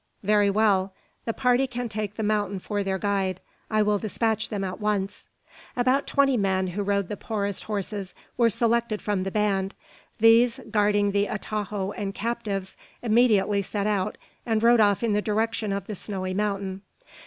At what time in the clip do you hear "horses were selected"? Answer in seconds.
7.65-8.99